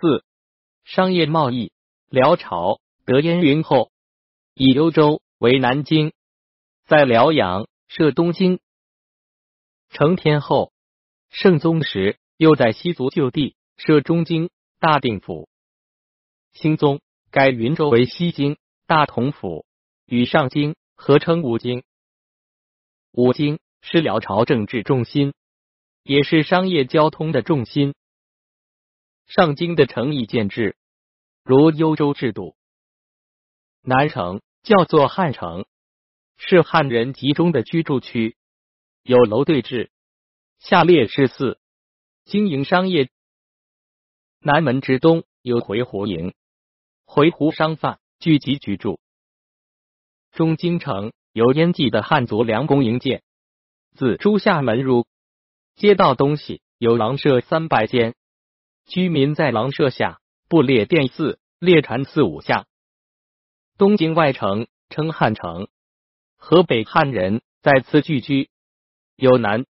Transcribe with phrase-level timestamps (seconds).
[0.00, 0.24] 四、
[0.84, 1.72] 商业贸易。
[2.08, 3.90] 辽朝得燕云后，
[4.54, 6.12] 以幽州为南京，
[6.86, 8.60] 在辽阳设东京。
[9.90, 10.72] 成天后，
[11.28, 15.48] 圣宗时又在西族旧地设中京、大定府。
[16.52, 18.56] 兴宗改云州为西京、
[18.86, 19.66] 大同府，
[20.06, 21.82] 与上京合称五京。
[23.10, 25.34] 五京是辽朝政治重心，
[26.04, 27.94] 也是商业交通的重心。
[29.28, 30.76] 上京的城邑建制。
[31.44, 32.56] 如幽州制度，
[33.82, 35.66] 南城叫做汉城，
[36.36, 38.36] 是汉人集中的居住区，
[39.02, 39.90] 有楼对峙。
[40.58, 41.60] 下列是四
[42.24, 43.10] 经营商业。
[44.40, 46.34] 南门之东有回鹘营，
[47.04, 48.98] 回鹘商贩聚集居住。
[50.32, 53.22] 中京城由燕蓟的汉族良工营建，
[53.94, 55.06] 自朱夏门入，
[55.76, 58.14] 街道东西有廊舍三百间，
[58.88, 60.20] 居民在廊舍下。
[60.50, 62.66] 布列殿寺、列禅寺五下，
[63.76, 65.68] 东京外城称汉城，
[66.38, 68.48] 河北汉人在此聚居，
[69.14, 69.66] 有南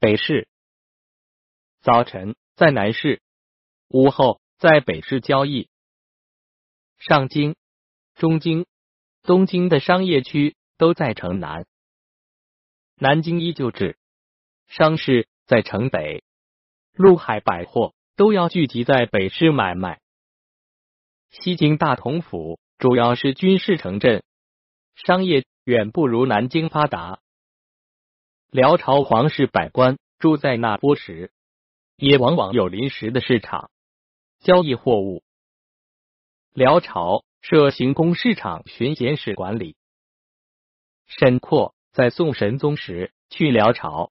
[0.00, 0.48] 北市。
[1.82, 3.20] 早晨在南市，
[3.88, 5.68] 午后在北市交易。
[6.96, 7.56] 上京、
[8.14, 8.64] 中京、
[9.20, 11.66] 东京的商业区都在城南，
[12.94, 13.98] 南京依旧制，
[14.66, 16.24] 商市在城北，
[16.94, 20.00] 陆海百货都要聚集在北市买卖。
[21.28, 24.24] 西京大同府主要是军事城镇，
[24.94, 27.20] 商业远不如南京发达。
[28.50, 31.30] 辽朝皇室百官住在那波时，
[31.96, 33.70] 也往往有临时的市场
[34.40, 35.22] 交易货物。
[36.54, 39.76] 辽朝设行宫市场巡检使管理。
[41.04, 44.10] 沈括在宋神宗时去辽朝，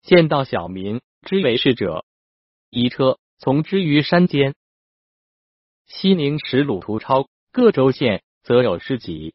[0.00, 2.04] 见到小民之为事者，
[2.70, 4.54] 移车从之于山间。
[5.86, 9.34] 西宁使鲁图超各州县则有诗集。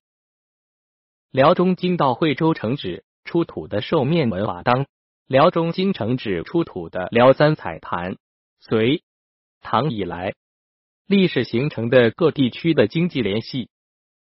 [1.29, 4.87] 辽中京到惠州城址出土的兽面文瓦当，
[5.25, 8.15] 辽中京城址出土的辽三彩盘，
[8.61, 9.03] 隋
[9.59, 10.35] 唐以来
[11.05, 13.69] 历史形成的各地区的经济联系，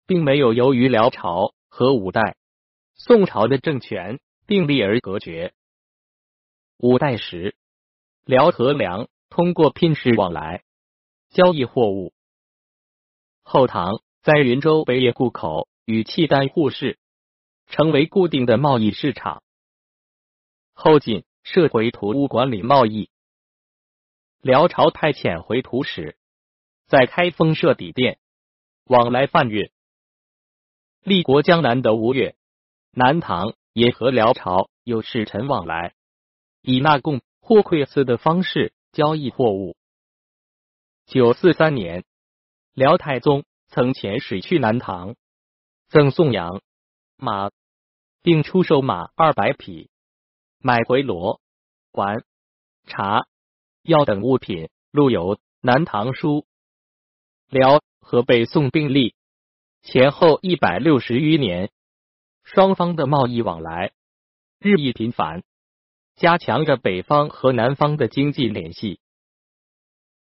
[0.05, 2.35] 并没有由于辽朝和五代、
[2.97, 5.53] 宋朝的政权并立而隔绝。
[6.77, 7.55] 五代时，
[8.25, 10.63] 辽和梁通过聘使往来。
[11.31, 12.13] 交易货物。
[13.43, 16.99] 后唐在云州北野户口与契丹互市，
[17.69, 19.43] 成为固定的贸易市场。
[20.73, 23.11] 后晋设回土务管理贸易。
[24.41, 26.17] 辽朝派遣回土使
[26.87, 28.19] 在开封设底店，
[28.85, 29.71] 往来贩运。
[31.03, 32.35] 立国江南的吴越、
[32.91, 35.95] 南唐也和辽朝有使臣往来，
[36.61, 39.77] 以纳贡或馈赐的方式交易货物。
[41.07, 42.05] 九四三年，
[42.75, 45.17] 辽太宗曾遣使去南唐，
[45.89, 46.63] 赠送羊、
[47.17, 47.51] 马，
[48.23, 49.91] 并出售马二百匹，
[50.59, 51.41] 买回罗、
[51.93, 52.25] 环、
[52.87, 53.27] 茶、
[53.83, 54.69] 药等物品。
[54.93, 56.39] 录有《南唐书》。
[57.49, 59.15] 辽和北宋并立
[59.83, 61.71] 前后一百六十余年，
[62.43, 63.93] 双方的贸易往来
[64.59, 65.45] 日益频繁，
[66.21, 69.01] 加强着北方和南方的经济联系。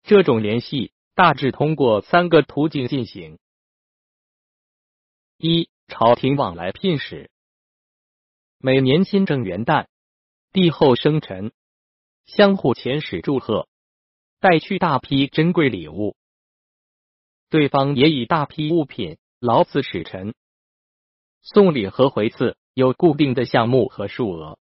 [0.04, 3.40] 这种联系大致通过三个途径进行：
[5.38, 7.32] 一、朝廷往来聘使，
[8.60, 9.88] 每年新政元旦、
[10.52, 11.52] 帝后生辰，
[12.28, 13.68] 相互遣使祝贺，
[14.40, 16.16] 带去大批珍贵礼物；
[17.50, 20.36] 对方也以大批物品劳赐使臣。
[21.42, 24.60] 送礼和回赐有固定的项目和数额，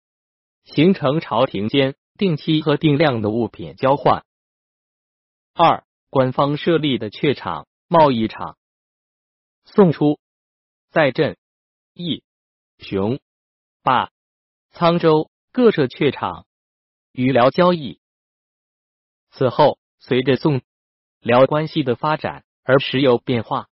[0.65, 4.25] 形成朝廷间定期和定量的物品交换。
[5.55, 8.57] 二、官方设立的榷场、贸易场。
[9.65, 10.19] 宋初，
[10.91, 11.37] 在镇、
[11.95, 12.23] 义、
[12.79, 13.21] 雄、
[13.83, 14.11] 霸、
[14.73, 15.29] 沧州。
[15.55, 16.47] 各设榷场，
[17.13, 18.01] 与辽交易。
[19.33, 20.63] 此后，随着宋。
[21.21, 23.69] 辽关系的发展而时有变化。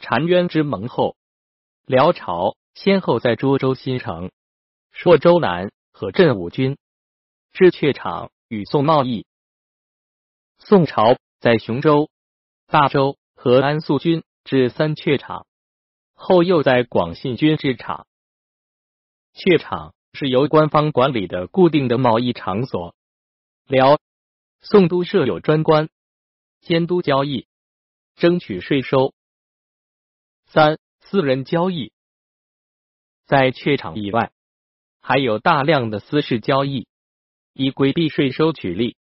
[0.00, 1.16] 澶渊之盟后，
[1.86, 4.32] 辽朝先后在涿州新城、
[4.92, 6.76] 朔州南和镇武军
[7.52, 9.26] 置榷场，与宋贸易。
[10.58, 12.10] 宋朝在雄州、
[12.66, 15.46] 大州和安肃军置三榷场，
[16.12, 18.06] 后又在广信军置场。
[19.32, 22.94] 榷场是由官方管理的固定的贸易场所。
[23.66, 23.98] 辽、
[24.60, 25.88] 宋都设有专官，
[26.60, 27.46] 监督交易，
[28.16, 29.14] 争取税收。
[30.46, 31.92] 三、私人交易，
[33.24, 34.32] 在榷场以外，
[35.00, 36.86] 还有大量的私事交易，
[37.52, 38.96] 以规避税收取利。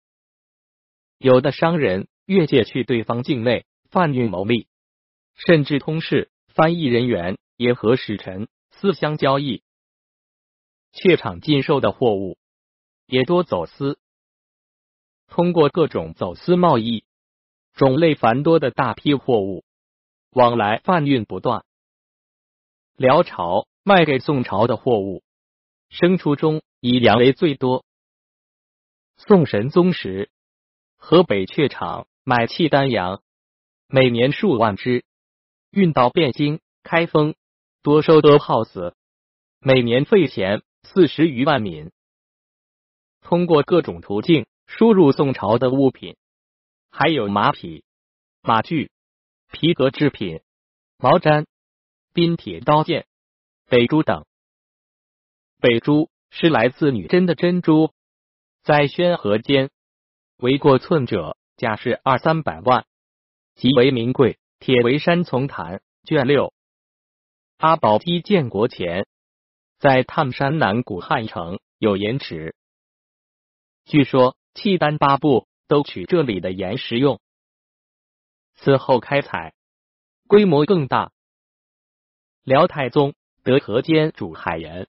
[1.17, 4.67] 有的商人越界去对方境内贩运牟利，
[5.33, 9.63] 甚至通事、翻译人员也和使臣私相交易。
[10.91, 12.37] 怯场禁售的货物
[13.07, 13.97] 也多走私。
[15.27, 17.03] 通过各种走私贸易，
[17.73, 19.65] 种类繁多的大批货物
[20.29, 21.65] 往来贩运不断。
[22.95, 25.23] 辽朝卖给宋朝的货物，
[25.89, 27.85] 牲畜中以羊为最多。
[29.17, 30.29] 宋神宗时，
[30.97, 33.21] 河北榷场买契丹羊，
[33.87, 35.03] 每年数万只，
[35.71, 37.35] 运到汴京、开封，
[37.81, 38.95] 多收多耗死，
[39.59, 41.91] 每年费钱四十余万民。
[43.21, 44.45] 通过各种途径。
[44.67, 46.17] 输入宋朝的物品，
[46.89, 47.83] 还有马匹、
[48.41, 48.89] 马具、
[49.51, 50.41] 皮革制品、
[50.97, 51.45] 毛毡、
[52.13, 53.05] 冰铁刀剑、
[53.67, 54.25] 北珠等。
[55.59, 57.93] 北珠是来自女真的珍珠，
[58.63, 59.69] 在宣和间
[60.37, 62.85] 为过寸者价是二三百万，
[63.55, 64.39] 极为名贵。
[64.59, 66.53] 铁围山丛谈卷六，
[67.57, 69.05] 阿保机建国前，
[69.77, 72.55] 在探山南古汉城有盐池，
[73.85, 74.35] 据说。
[74.57, 77.19] 契丹八部都取这里的盐食用，
[78.55, 79.53] 此后开采
[80.29, 81.11] 规模更大。
[82.45, 84.87] 辽太宗得河间主海盐，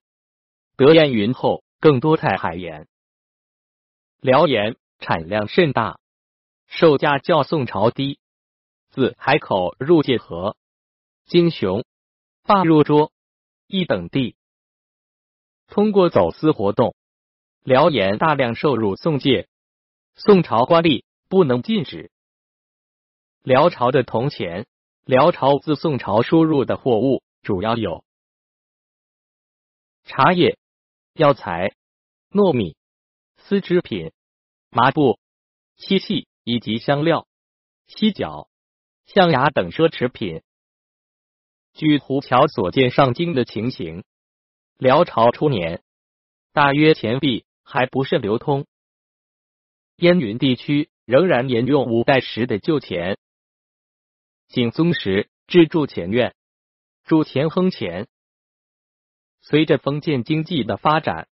[0.76, 2.86] 得烟云后更多采海盐。
[4.20, 6.00] 辽盐产量甚大，
[6.66, 8.18] 售价较宋朝低。
[8.90, 10.56] 自海口入界河、
[11.26, 11.84] 金雄、
[12.44, 13.10] 坝入涿
[13.66, 14.36] 一等地，
[15.66, 16.94] 通过走私活动，
[17.62, 19.48] 辽盐大量售入宋界。
[20.14, 22.10] 宋朝官吏不能禁止。
[23.42, 24.66] 辽朝的铜钱，
[25.04, 28.02] 辽朝自宋朝输入的货物主要有
[30.04, 30.58] 茶叶、
[31.16, 31.74] 药材、
[32.30, 32.76] 糯米、
[33.38, 34.12] 丝织品、
[34.70, 35.18] 麻布、
[35.76, 37.26] 漆器以及香料、
[37.86, 38.50] 犀角、
[39.06, 40.42] 象牙等奢侈品。
[41.72, 44.04] 据胡桥所见上京的情形，
[44.76, 45.82] 辽朝初年
[46.52, 48.66] 大约钱币还不甚流通。
[49.96, 53.16] 燕云地区仍然沿用五代时的旧钱。
[54.48, 56.34] 景宗时置铸钱院，
[57.04, 58.06] 铸钱亨钱。
[59.48, 61.28] 随着封建经济的发展，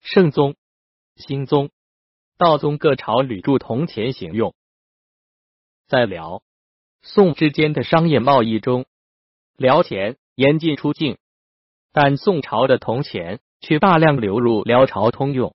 [0.00, 0.54] 圣宗、
[1.16, 1.70] 新宗、
[2.38, 4.54] 道宗各朝屡铸铜钱行用。
[5.88, 6.44] 在辽、
[7.02, 8.86] 宋之间的商业贸易中，
[9.56, 11.18] 辽钱严禁出境，
[11.90, 15.52] 但宋朝的铜钱却大量流入辽朝通用。